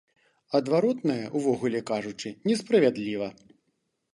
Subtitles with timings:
[0.59, 3.29] Адваротнае, увогуле кажучы, не справядліва.